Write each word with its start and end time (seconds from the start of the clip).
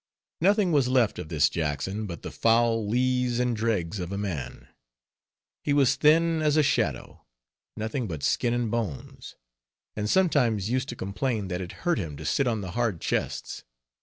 Nothing 0.39 0.71
was 0.71 0.87
left 0.87 1.19
of 1.19 1.29
this 1.29 1.47
Jackson 1.47 2.07
but 2.07 2.23
the 2.23 2.31
foul 2.31 2.89
lees 2.89 3.37
and 3.39 3.55
dregs 3.55 3.99
of 3.99 4.11
a 4.11 4.17
man; 4.17 4.67
he 5.63 5.73
was 5.73 5.93
thin 5.95 6.41
as 6.41 6.57
a 6.57 6.63
shadow; 6.63 7.23
nothing 7.77 8.07
but 8.07 8.23
skin 8.23 8.55
and 8.55 8.71
bones; 8.71 9.35
and 9.95 10.09
sometimes 10.09 10.71
used 10.71 10.89
to 10.89 10.95
complain, 10.95 11.49
that 11.49 11.61
it 11.61 11.71
hurt 11.85 11.99
him 11.99 12.17
to 12.17 12.25
sit 12.25 12.47
on 12.47 12.61
the 12.61 12.71
hard 12.71 12.99
chests. 12.99 13.63